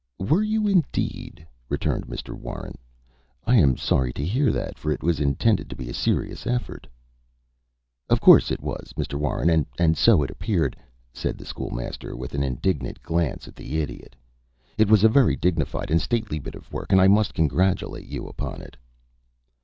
"Were 0.17 0.41
you, 0.41 0.65
indeed?" 0.65 1.45
returned 1.69 2.07
Mr. 2.07 2.33
Warren. 2.33 2.73
"I 3.45 3.57
am 3.57 3.77
sorry 3.77 4.11
to 4.13 4.25
hear 4.25 4.51
that, 4.51 4.79
for 4.79 4.91
it 4.91 5.03
was 5.03 5.19
intended 5.19 5.69
to 5.69 5.75
be 5.75 5.91
a 5.91 5.93
serious 5.93 6.47
effort." 6.47 6.87
"Of 8.09 8.19
course 8.19 8.49
it 8.49 8.61
was, 8.61 8.93
Mr. 8.97 9.13
Warren, 9.19 9.63
and 9.77 9.95
so 9.95 10.23
it 10.23 10.31
appeared," 10.31 10.75
said 11.13 11.37
the 11.37 11.45
School 11.45 11.69
Master, 11.69 12.15
with 12.17 12.33
an 12.33 12.41
indignant 12.41 13.03
glance 13.03 13.47
at 13.47 13.55
the 13.55 13.77
Idiot. 13.79 14.15
"It 14.75 14.89
was 14.89 15.03
a 15.03 15.07
very 15.07 15.35
dignified 15.35 15.91
and 15.91 16.01
stately 16.01 16.39
bit 16.39 16.55
of 16.55 16.73
work, 16.73 16.91
and 16.91 16.99
I 16.99 17.07
must 17.07 17.35
congratulate 17.35 18.07
you 18.07 18.25
upon 18.25 18.63
it." 18.63 18.77